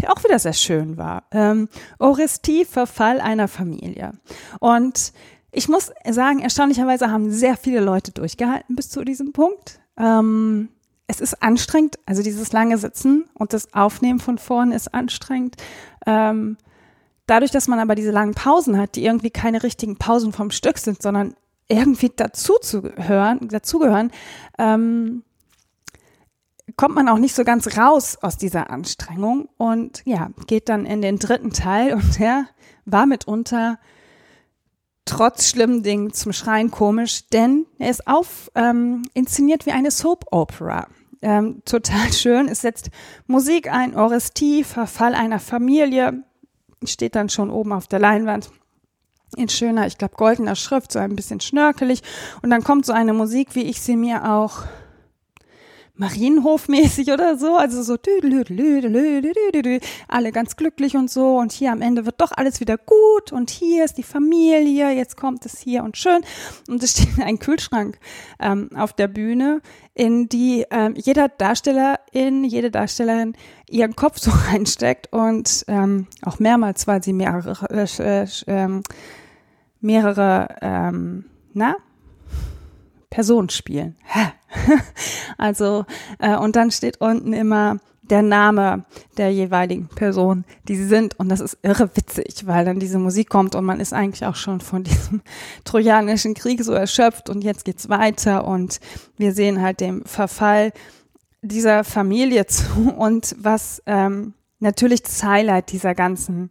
[0.00, 1.24] der auch wieder sehr schön war.
[1.32, 4.12] Ähm, Orestie, Verfall einer Familie.
[4.60, 5.12] Und
[5.52, 9.80] ich muss sagen, erstaunlicherweise haben sehr viele Leute durchgehalten bis zu diesem Punkt.
[9.96, 10.68] Ähm,
[11.06, 15.56] es ist anstrengend, also dieses lange Sitzen und das Aufnehmen von vorn ist anstrengend.
[16.06, 16.56] Ähm,
[17.26, 20.78] dadurch, dass man aber diese langen Pausen hat, die irgendwie keine richtigen Pausen vom Stück
[20.78, 21.34] sind, sondern
[21.68, 24.12] irgendwie dazu zu hören, dazugehören,
[24.58, 25.24] ähm,
[26.76, 31.02] kommt man auch nicht so ganz raus aus dieser Anstrengung und ja, geht dann in
[31.02, 32.46] den dritten Teil und der
[32.84, 33.78] war mitunter
[35.04, 40.26] trotz schlimmen Dingen zum Schreien komisch, denn er ist auf ähm, inszeniert wie eine Soap
[40.30, 40.86] Opera.
[41.22, 42.48] Ähm, total schön.
[42.48, 42.90] Es setzt
[43.26, 46.22] Musik ein, Orestie, Verfall einer Familie,
[46.84, 48.50] steht dann schon oben auf der Leinwand
[49.36, 52.02] in schöner, ich glaube, goldener Schrift, so ein bisschen schnörkelig.
[52.42, 54.64] Und dann kommt so eine Musik, wie ich sie mir auch
[56.00, 57.96] Marienhofmäßig oder so, also so
[60.08, 61.36] alle ganz glücklich und so.
[61.36, 63.32] Und hier am Ende wird doch alles wieder gut.
[63.32, 66.22] Und hier ist die Familie, jetzt kommt es hier und schön.
[66.68, 67.98] Und es steht ein Kühlschrank
[68.38, 69.60] ähm, auf der Bühne,
[69.92, 73.34] in die ähm, jeder Darstellerin, jede Darstellerin
[73.68, 78.80] ihren Kopf so reinsteckt und ähm, auch mehrmals, weil sie mehrere äh, äh,
[79.82, 81.76] mehrere ähm, na?
[83.10, 83.96] Personen spielen.
[85.38, 85.84] also,
[86.18, 87.78] äh, und dann steht unten immer
[88.10, 88.84] der Name
[89.16, 91.18] der jeweiligen Person, die sie sind.
[91.18, 94.34] Und das ist irre witzig, weil dann diese Musik kommt und man ist eigentlich auch
[94.34, 95.22] schon von diesem
[95.64, 98.80] trojanischen Krieg so erschöpft und jetzt geht's weiter und
[99.16, 100.72] wir sehen halt dem Verfall
[101.42, 106.50] dieser Familie zu und was ähm, natürlich das Highlight dieser ganzen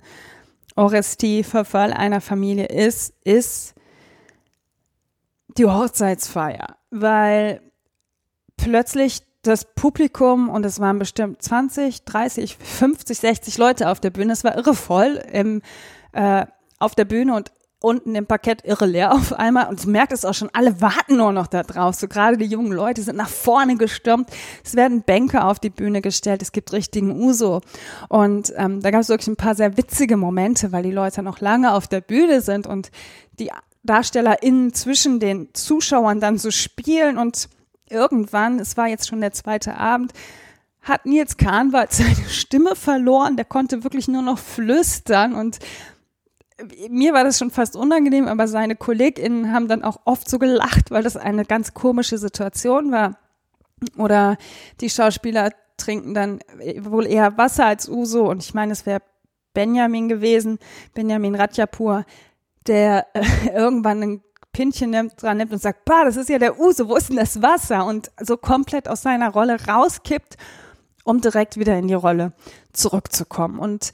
[0.75, 3.75] Oresti-Verfall einer Familie ist, ist
[5.57, 7.61] die Hochzeitsfeier, weil
[8.61, 14.33] plötzlich das Publikum, und es waren bestimmt 20, 30, 50, 60 Leute auf der Bühne,
[14.33, 15.61] es war irre voll im,
[16.11, 16.45] äh,
[16.77, 20.25] auf der Bühne und unten im Parkett irre leer auf einmal und du merkst es
[20.25, 21.95] auch schon, alle warten nur noch da drauf.
[21.95, 24.29] So gerade die jungen Leute sind nach vorne gestürmt.
[24.63, 26.41] Es werden Bänke auf die Bühne gestellt.
[26.41, 27.61] Es gibt richtigen Uso.
[28.09, 31.39] Und ähm, da gab es wirklich ein paar sehr witzige Momente, weil die Leute noch
[31.39, 32.91] lange auf der Bühne sind und
[33.39, 33.49] die
[33.83, 37.47] DarstellerInnen zwischen den Zuschauern dann so spielen und
[37.89, 40.13] irgendwann, es war jetzt schon der zweite Abend,
[40.81, 43.35] hat Nils Kahnwald seine Stimme verloren.
[43.35, 45.59] Der konnte wirklich nur noch flüstern und
[46.89, 50.91] mir war das schon fast unangenehm, aber seine KollegInnen haben dann auch oft so gelacht,
[50.91, 53.17] weil das eine ganz komische Situation war.
[53.97, 54.37] Oder
[54.81, 56.39] die Schauspieler trinken dann
[56.81, 58.29] wohl eher Wasser als Uso.
[58.29, 59.01] Und ich meine, es wäre
[59.53, 60.59] Benjamin gewesen,
[60.93, 62.05] Benjamin Ratjapur,
[62.67, 63.23] der äh,
[63.53, 66.95] irgendwann ein Pinchen nimmt, dran nimmt und sagt, bah, das ist ja der Uso, wo
[66.95, 67.85] ist denn das Wasser?
[67.85, 70.37] Und so komplett aus seiner Rolle rauskippt,
[71.03, 72.33] um direkt wieder in die Rolle
[72.73, 73.59] zurückzukommen.
[73.59, 73.91] Und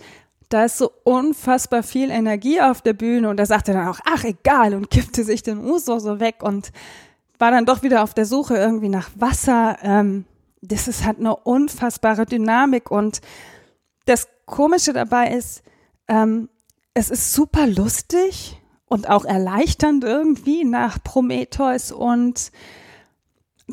[0.50, 4.00] da ist so unfassbar viel Energie auf der Bühne und da sagte er dann auch,
[4.06, 6.72] ach egal und kippte sich den Uso so weg und
[7.40, 9.78] war dann doch wieder auf der Suche irgendwie nach Wasser.
[9.82, 10.26] Ähm,
[10.62, 13.22] das ist halt eine unfassbare Dynamik und
[14.06, 15.64] das Komische dabei ist,
[16.08, 16.50] ähm,
[16.94, 22.52] es ist super lustig und auch erleichternd irgendwie nach Prometheus und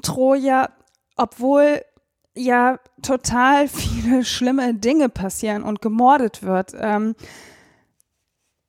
[0.03, 0.71] Troja,
[1.17, 1.83] obwohl
[2.35, 6.73] ja total viele schlimme Dinge passieren und gemordet wird.
[6.79, 7.15] Ähm,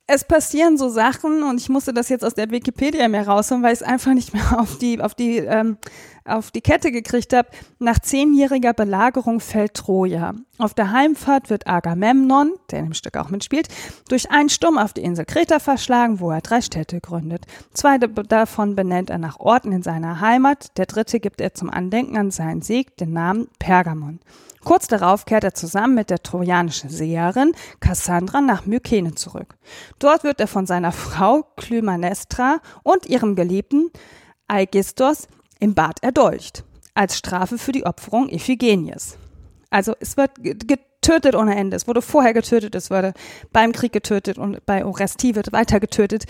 [0.06, 3.74] es passieren so Sachen und ich musste das jetzt aus der Wikipedia mehr rausholen, weil
[3.74, 5.78] ich es einfach nicht mehr auf die auf die ähm,
[6.26, 7.50] auf die Kette gekriegt habe.
[7.80, 10.34] Nach zehnjähriger Belagerung fällt Troja.
[10.58, 13.68] Auf der Heimfahrt wird Agamemnon, der in dem Stück auch mitspielt,
[14.08, 17.46] durch einen Sturm auf die Insel Kreta verschlagen, wo er drei Städte gründet.
[17.74, 22.18] Zwei davon benennt er nach Orten in seiner Heimat, der dritte gibt er zum Andenken
[22.18, 24.20] an seinen Sieg den Namen Pergamon.
[24.63, 29.56] Kurz darauf kehrt er zusammen mit der trojanischen Seherin Cassandra nach Mykene zurück.
[29.99, 33.91] Dort wird er von seiner Frau Clymanestra und ihrem Geliebten
[34.47, 35.28] Aigistos
[35.60, 39.17] im Bad erdolcht, als Strafe für die Opferung Iphigenies.
[39.69, 40.32] Also es wird
[41.04, 41.76] getötet ohne Ende.
[41.76, 43.13] Es wurde vorher getötet, es wurde
[43.52, 46.26] beim Krieg getötet und bei Oresti wird weiter getötet.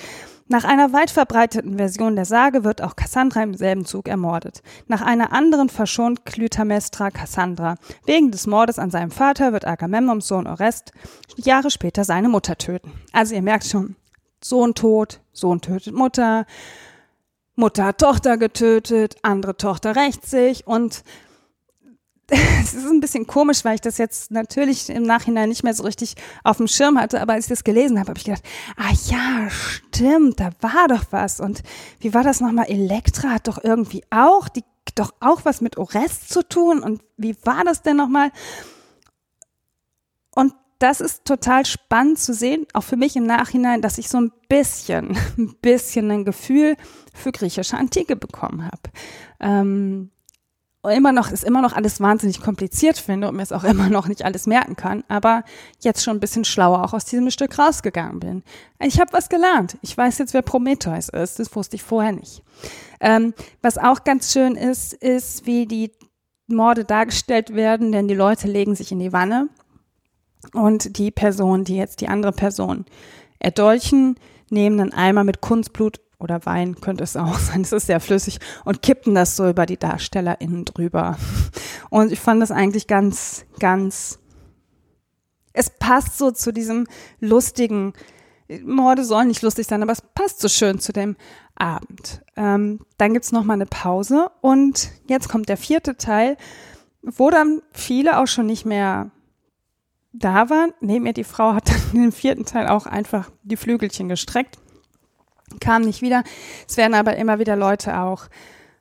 [0.47, 4.61] Nach einer weit verbreiteten Version der Sage wird auch Cassandra im selben Zug ermordet.
[4.87, 7.75] Nach einer anderen verschont Clytemnestra Cassandra.
[8.05, 10.91] Wegen des Mordes an seinem Vater wird Agamemnons Sohn Orest
[11.37, 12.91] Jahre später seine Mutter töten.
[13.13, 13.95] Also ihr merkt schon,
[14.43, 16.45] Sohn tot, Sohn tötet Mutter,
[17.55, 21.03] Mutter hat Tochter getötet, andere Tochter rächt sich und
[22.61, 25.83] es ist ein bisschen komisch, weil ich das jetzt natürlich im Nachhinein nicht mehr so
[25.83, 28.43] richtig auf dem Schirm hatte, aber als ich das gelesen habe, habe ich gedacht,
[28.77, 31.39] ah ja, stimmt, da war doch was.
[31.39, 31.63] Und
[31.99, 32.69] wie war das nochmal?
[32.69, 34.63] Elektra hat doch irgendwie auch, die
[34.95, 36.81] doch auch was mit Orest zu tun.
[36.81, 38.31] Und wie war das denn nochmal?
[40.35, 44.19] Und das ist total spannend zu sehen, auch für mich im Nachhinein, dass ich so
[44.19, 46.75] ein bisschen, ein bisschen ein Gefühl
[47.13, 48.91] für griechische Antike bekommen habe.
[49.39, 50.11] Ähm,
[50.89, 54.07] immer noch, ist immer noch alles wahnsinnig kompliziert finde und mir es auch immer noch
[54.07, 55.43] nicht alles merken kann, aber
[55.79, 58.43] jetzt schon ein bisschen schlauer auch aus diesem Stück rausgegangen bin.
[58.79, 59.77] Ich habe was gelernt.
[59.81, 61.39] Ich weiß jetzt, wer Prometheus ist.
[61.39, 62.43] Das wusste ich vorher nicht.
[62.99, 65.91] Ähm, was auch ganz schön ist, ist, wie die
[66.47, 69.49] Morde dargestellt werden, denn die Leute legen sich in die Wanne
[70.53, 72.85] und die Person, die jetzt die andere Person
[73.39, 74.15] erdolchen,
[74.49, 78.39] nehmen einen Eimer mit Kunstblut oder Wein könnte es auch sein, es ist sehr flüssig
[78.65, 81.17] und kippen das so über die DarstellerInnen drüber.
[81.89, 84.19] Und ich fand das eigentlich ganz, ganz,
[85.53, 86.87] es passt so zu diesem
[87.19, 87.93] lustigen,
[88.63, 91.15] Morde sollen nicht lustig sein, aber es passt so schön zu dem
[91.55, 92.21] Abend.
[92.35, 96.37] Ähm, dann gibt's noch mal eine Pause und jetzt kommt der vierte Teil,
[97.01, 99.11] wo dann viele auch schon nicht mehr
[100.11, 100.73] da waren.
[100.81, 104.57] Neben mir die Frau hat dann dem vierten Teil auch einfach die Flügelchen gestreckt,
[105.59, 106.23] kam nicht wieder.
[106.67, 108.27] Es werden aber immer wieder Leute auch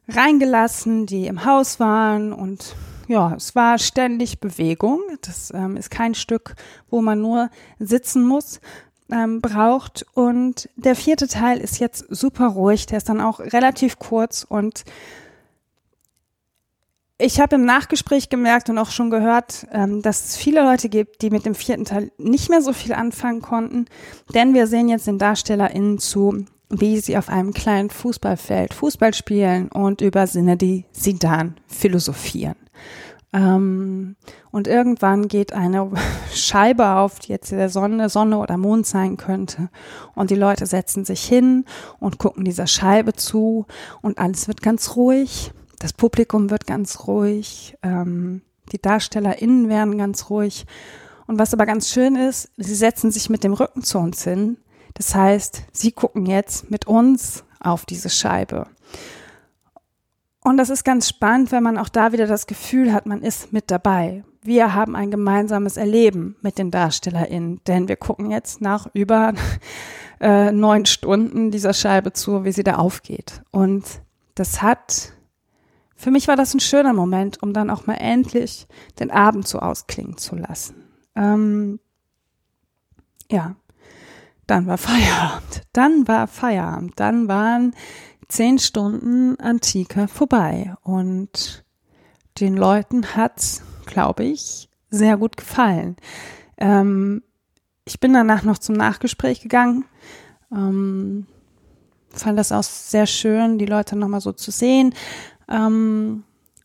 [0.09, 2.75] reingelassen, die im Haus waren und
[3.09, 5.01] ja, es war ständig Bewegung.
[5.23, 6.55] Das ähm, ist kein Stück,
[6.89, 8.61] wo man nur sitzen muss,
[9.11, 10.07] ähm, braucht.
[10.15, 12.87] Und der vierte Teil ist jetzt super ruhig.
[12.87, 14.85] Der ist dann auch relativ kurz und
[17.23, 21.23] ich habe im Nachgespräch gemerkt und auch schon gehört, ähm, dass es viele Leute gibt,
[21.23, 23.87] die mit dem vierten Teil nicht mehr so viel anfangen konnten,
[24.35, 29.69] denn wir sehen jetzt den DarstellerInnen zu, wie sie auf einem kleinen Fußballfeld Fußball spielen
[29.69, 32.57] und über Sinne, die sie dann philosophieren.
[33.35, 34.17] Ähm,
[34.51, 35.91] und irgendwann geht eine
[36.35, 39.71] Scheibe auf, die jetzt der Sonne, Sonne oder Mond sein könnte.
[40.15, 41.65] Und die Leute setzen sich hin
[41.99, 43.67] und gucken dieser Scheibe zu
[44.03, 45.53] und alles wird ganz ruhig.
[45.83, 47.77] Das Publikum wird ganz ruhig.
[47.83, 50.65] Ähm, die DarstellerInnen werden ganz ruhig.
[51.27, 54.59] Und was aber ganz schön ist, sie setzen sich mit dem Rücken zu uns hin.
[54.95, 58.69] Das heißt, sie gucken jetzt mit uns auf diese Scheibe.
[60.45, 63.53] Und das ist ganz spannend, wenn man auch da wieder das Gefühl hat, man ist
[63.53, 64.23] mit dabei.
[64.41, 69.35] Wir haben ein gemeinsames Erleben mit den DarstellerInnen, denn wir gucken jetzt nach über
[70.21, 73.43] äh, neun Stunden dieser Scheibe zu, wie sie da aufgeht.
[73.51, 73.85] Und
[74.37, 75.13] das hat,
[76.03, 78.67] für mich war das ein schöner Moment, um dann auch mal endlich
[78.99, 80.75] den Abend so ausklingen zu lassen.
[81.15, 81.79] Ähm,
[83.31, 83.55] ja,
[84.49, 85.63] dann war Feierabend.
[85.73, 86.99] Dann war Feierabend.
[86.99, 87.77] Dann waren
[88.27, 91.65] zehn Stunden Antike vorbei und
[92.41, 95.95] den Leuten hat's, glaube ich, sehr gut gefallen.
[96.59, 97.23] Ähm,
[97.85, 99.85] ich bin danach noch zum Nachgespräch gegangen.
[100.51, 101.29] Ähm,
[102.09, 104.95] fand das auch sehr schön, die Leute nochmal so zu sehen.
[105.49, 106.25] Ähm,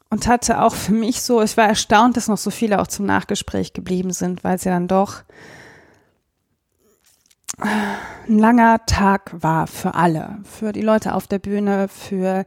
[0.10, 3.06] und hatte auch für mich so, ich war erstaunt, dass noch so viele auch zum
[3.06, 5.24] Nachgespräch geblieben sind, weil sie dann doch
[7.60, 12.44] ein langer Tag war für alle, für die Leute auf der Bühne, für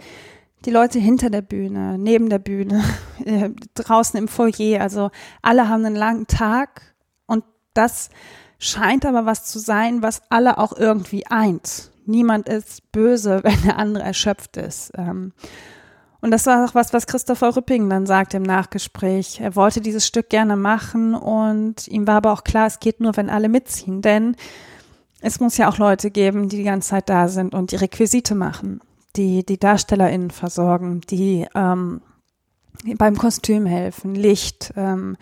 [0.65, 2.85] die Leute hinter der Bühne, neben der Bühne,
[3.25, 4.81] äh, draußen im Foyer.
[4.81, 5.11] Also
[5.43, 6.95] alle haben einen langen Tag
[7.27, 8.11] und das
[8.59, 11.91] scheint aber was zu sein, was alle auch irgendwie eint.
[12.07, 14.93] Niemand ist böse, wenn der andere erschöpft ist.
[14.97, 15.33] Ähm,
[16.21, 19.41] und das war auch was, was Christopher Rüpping dann sagt im Nachgespräch.
[19.41, 23.17] Er wollte dieses Stück gerne machen und ihm war aber auch klar, es geht nur,
[23.17, 24.37] wenn alle mitziehen, denn
[25.21, 28.35] es muss ja auch Leute geben, die die ganze Zeit da sind und die Requisite
[28.35, 28.81] machen,
[29.17, 32.01] die die DarstellerInnen versorgen, die ähm,
[32.97, 35.17] beim Kostüm helfen, Licht, ähm,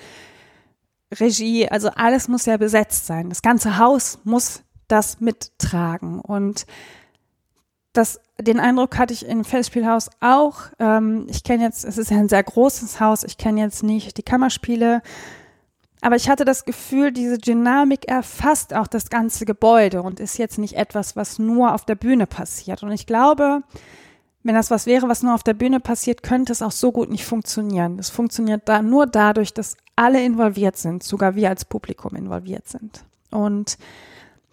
[1.13, 3.31] Regie, also alles muss ja besetzt sein.
[3.31, 6.21] Das ganze Haus muss das mittragen.
[6.21, 6.67] Und
[7.92, 10.57] das, den Eindruck hatte ich im Festspielhaus auch.
[10.79, 14.16] Ähm, ich kenne jetzt, es ist ja ein sehr großes Haus, ich kenne jetzt nicht
[14.16, 15.03] die Kammerspiele
[16.01, 20.59] aber ich hatte das Gefühl, diese Dynamik erfasst auch das ganze Gebäude und ist jetzt
[20.59, 22.83] nicht etwas, was nur auf der Bühne passiert.
[22.83, 23.62] Und ich glaube,
[24.44, 27.11] wenn das was wäre, was nur auf der Bühne passiert, könnte es auch so gut
[27.11, 27.98] nicht funktionieren.
[27.98, 33.05] Es funktioniert da nur dadurch, dass alle involviert sind, sogar wir als Publikum involviert sind.
[33.31, 33.77] Und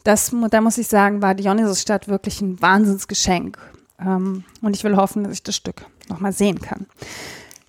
[0.05, 3.57] das, da muss ich sagen, war Dionysusstadt wirklich ein Wahnsinnsgeschenk.
[3.99, 6.85] Ähm, und ich will hoffen, dass ich das Stück nochmal sehen kann.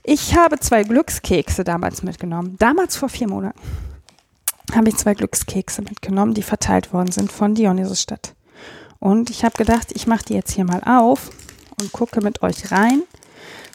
[0.03, 2.57] Ich habe zwei Glückskekse damals mitgenommen.
[2.59, 3.59] Damals vor vier Monaten
[4.75, 8.35] habe ich zwei Glückskekse mitgenommen, die verteilt worden sind von Dionysusstadt.
[8.99, 11.31] Und ich habe gedacht, ich mache die jetzt hier mal auf
[11.81, 13.03] und gucke mit euch rein,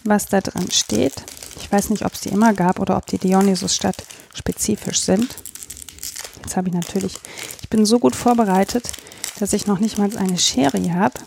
[0.03, 1.23] was da drin steht.
[1.59, 5.35] Ich weiß nicht, ob es die immer gab oder ob die Dionysusstadt spezifisch sind.
[6.43, 7.17] Jetzt habe ich natürlich,
[7.50, 8.91] ich bin so gut vorbereitet,
[9.39, 11.19] dass ich noch nicht mal eine Schere habe.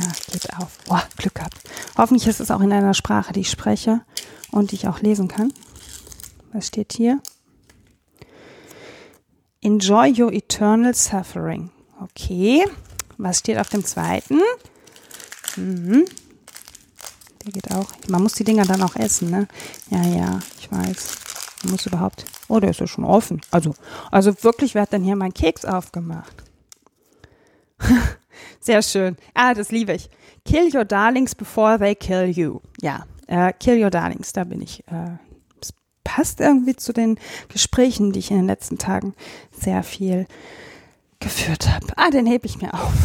[0.00, 0.78] Ja, geht auf.
[0.86, 1.58] Boah, Glück gehabt.
[1.98, 4.00] Hoffentlich ist es auch in einer Sprache, die ich spreche
[4.50, 5.52] und die ich auch lesen kann.
[6.52, 7.20] Was steht hier?
[9.60, 11.70] Enjoy your eternal suffering.
[12.00, 12.64] Okay.
[13.18, 14.40] Was steht auf dem zweiten?
[15.56, 16.06] Mhm.
[17.44, 17.86] Der geht auch.
[18.08, 19.46] Man muss die Dinger dann auch essen, ne?
[19.90, 21.31] Ja, ja, ich weiß.
[21.62, 22.24] Muss überhaupt.
[22.48, 23.40] Oh, der ist ja schon offen.
[23.50, 23.74] Also,
[24.10, 26.42] also wirklich, wer hat denn hier meinen Keks aufgemacht?
[28.60, 29.16] Sehr schön.
[29.34, 30.10] Ah, das liebe ich.
[30.44, 32.60] Kill your darlings before they kill you.
[32.80, 34.86] Ja, äh, Kill Your Darlings, da bin ich.
[34.88, 35.16] Äh,
[35.60, 35.72] es
[36.04, 39.14] passt irgendwie zu den Gesprächen, die ich in den letzten Tagen
[39.50, 40.26] sehr viel
[41.22, 41.86] geführt habe.
[41.96, 42.92] Ah, den hebe ich mir auf.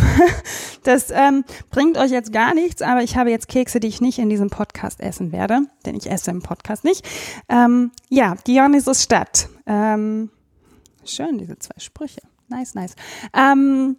[0.83, 4.19] Das ähm, bringt euch jetzt gar nichts, aber ich habe jetzt Kekse, die ich nicht
[4.19, 7.05] in diesem Podcast essen werde, denn ich esse im Podcast nicht.
[7.49, 9.49] Ähm, ja, Dionysus Stadt.
[9.65, 10.29] Ähm,
[11.03, 12.21] schön, diese zwei Sprüche.
[12.47, 12.95] Nice, nice.
[13.33, 13.97] Ähm,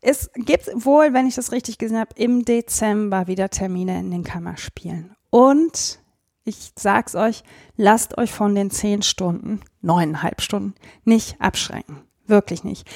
[0.00, 4.24] es gibt wohl, wenn ich das richtig gesehen habe, im Dezember wieder Termine in den
[4.24, 5.14] Kammerspielen.
[5.30, 6.00] Und
[6.42, 7.44] ich sag's euch,
[7.76, 10.74] lasst euch von den zehn Stunden, neuneinhalb Stunden
[11.04, 12.00] nicht abschrecken.
[12.26, 12.88] Wirklich nicht.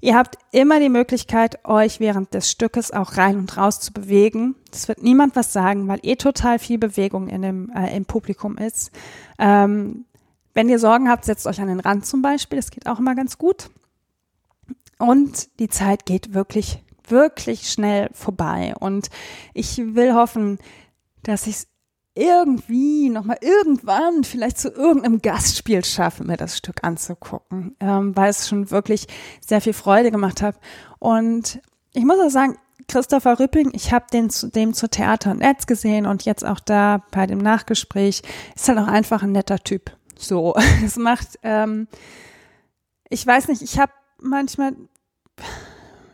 [0.00, 4.54] Ihr habt immer die Möglichkeit, euch während des Stückes auch rein und raus zu bewegen.
[4.70, 8.58] Das wird niemand was sagen, weil eh total viel Bewegung in dem, äh, im Publikum
[8.58, 8.90] ist.
[9.38, 10.04] Ähm,
[10.52, 12.56] wenn ihr Sorgen habt, setzt euch an den Rand zum Beispiel.
[12.56, 13.70] Das geht auch immer ganz gut.
[14.98, 18.74] Und die Zeit geht wirklich, wirklich schnell vorbei.
[18.78, 19.08] Und
[19.54, 20.58] ich will hoffen,
[21.22, 21.68] dass ich es
[22.16, 28.48] irgendwie nochmal irgendwann vielleicht zu irgendeinem Gastspiel schaffen, mir das Stück anzugucken, ähm, weil es
[28.48, 29.06] schon wirklich
[29.46, 30.56] sehr viel Freude gemacht hat.
[30.98, 31.60] Und
[31.92, 32.56] ich muss auch sagen,
[32.88, 36.60] Christopher Rüpping, ich habe den zu dem zu Theater und Netz gesehen und jetzt auch
[36.60, 38.22] da bei dem Nachgespräch,
[38.54, 39.90] ist halt auch einfach ein netter Typ.
[40.18, 40.54] So,
[40.84, 41.86] es macht, ähm,
[43.10, 44.74] ich weiß nicht, ich habe manchmal,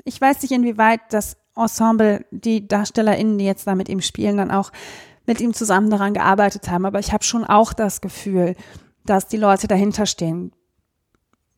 [0.05, 4.50] ich weiß nicht, inwieweit das Ensemble, die DarstellerInnen, die jetzt da mit ihm spielen, dann
[4.50, 4.72] auch
[5.27, 6.87] mit ihm zusammen daran gearbeitet haben.
[6.87, 8.57] Aber ich habe schon auch das Gefühl,
[9.05, 10.53] dass die Leute dahinter stehen,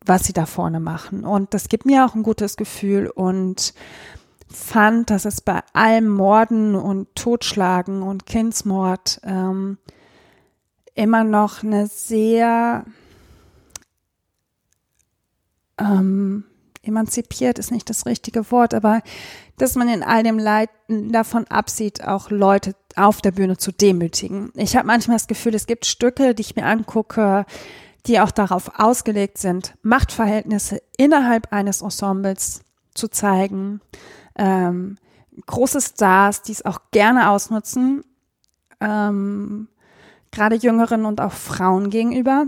[0.04, 1.24] was sie da vorne machen.
[1.24, 3.74] Und das gibt mir auch ein gutes Gefühl und
[4.48, 9.78] fand, dass es bei allem Morden und Totschlagen und Kindsmord ähm,
[10.94, 12.84] immer noch eine sehr
[15.78, 16.44] ähm,
[16.86, 19.02] emanzipiert ist nicht das richtige Wort, aber
[19.58, 24.52] dass man in all dem Leid davon absieht, auch Leute auf der Bühne zu demütigen.
[24.56, 27.46] Ich habe manchmal das Gefühl, es gibt Stücke, die ich mir angucke,
[28.06, 32.62] die auch darauf ausgelegt sind, Machtverhältnisse innerhalb eines Ensembles
[32.94, 33.80] zu zeigen.
[34.36, 34.98] Ähm,
[35.46, 38.04] große Stars, die es auch gerne ausnutzen,
[38.80, 39.68] ähm,
[40.30, 42.46] gerade Jüngeren und auch Frauen gegenüber.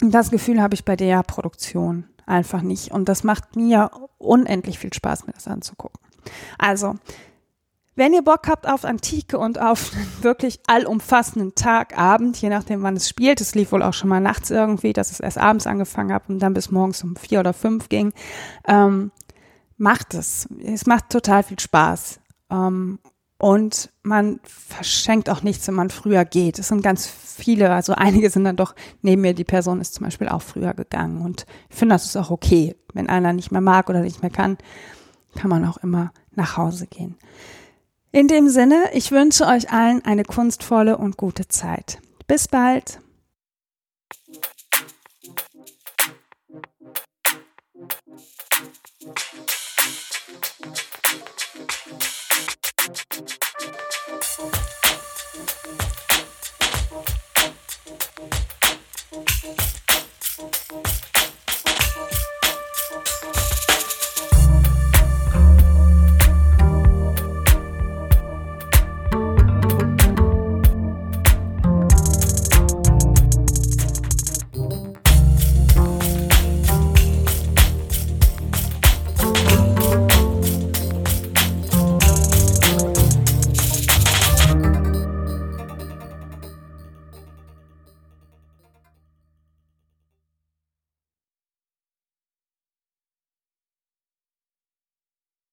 [0.00, 2.90] Das Gefühl habe ich bei der Produktion einfach nicht.
[2.90, 6.00] Und das macht mir unendlich viel Spaß, mir das anzugucken.
[6.58, 6.94] Also,
[7.98, 9.90] wenn ihr Bock habt auf Antike und auf
[10.22, 14.20] wirklich allumfassenden Tag, Abend, je nachdem wann es spielt, es lief wohl auch schon mal
[14.20, 17.52] nachts irgendwie, dass es erst abends angefangen hat und dann bis morgens um vier oder
[17.52, 18.12] fünf ging,
[18.68, 19.10] ähm,
[19.78, 20.48] macht es.
[20.62, 22.20] Es macht total viel Spaß.
[22.50, 23.00] Ähm,
[23.38, 26.58] und man verschenkt auch nichts, wenn man früher geht.
[26.58, 30.04] Es sind ganz viele, also einige sind dann doch neben mir, die Person ist zum
[30.04, 31.22] Beispiel auch früher gegangen.
[31.22, 32.74] Und ich finde, das ist auch okay.
[32.94, 34.58] Wenn einer nicht mehr mag oder nicht mehr kann,
[35.36, 37.16] kann man auch immer nach Hause gehen.
[38.10, 42.00] In dem Sinne, ich wünsche euch allen eine kunstvolle und gute Zeit.
[42.26, 42.98] Bis bald!